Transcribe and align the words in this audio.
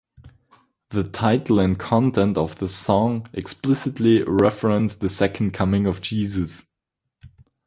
The 0.89 1.03
title 1.03 1.59
and 1.59 1.77
content 1.77 2.35
of 2.35 2.57
the 2.57 2.67
song 2.67 3.29
explicitly 3.33 4.23
reference 4.23 4.95
the 4.95 5.07
Second 5.07 5.53
Coming 5.53 5.85
of 5.85 6.01
Jesus. 6.01 6.65